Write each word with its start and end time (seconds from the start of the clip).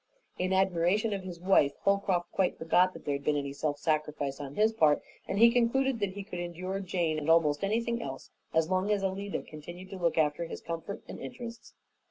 In 0.39 0.51
admiration 0.51 1.13
of 1.13 1.21
his 1.21 1.39
wife 1.39 1.73
Holcroft 1.83 2.31
quite 2.31 2.57
forgot 2.57 2.93
that 2.93 3.05
there 3.05 3.13
had 3.13 3.23
been 3.23 3.35
any 3.37 3.53
self 3.53 3.77
sacrifice 3.77 4.39
on 4.39 4.55
his 4.55 4.73
part, 4.73 4.99
and 5.27 5.37
he 5.37 5.51
concluded 5.51 5.99
that 5.99 6.13
he 6.13 6.23
could 6.23 6.39
endure 6.39 6.79
Jane 6.79 7.19
and 7.19 7.29
almost 7.29 7.63
anything 7.63 8.01
else 8.01 8.31
as 8.51 8.67
long 8.67 8.89
as 8.89 9.03
Alida 9.03 9.43
continued 9.43 9.91
to 9.91 9.97
look 9.99 10.17
after 10.17 10.45
his 10.45 10.59
comfort 10.59 11.03
and 11.07 11.19
interests. 11.19 11.75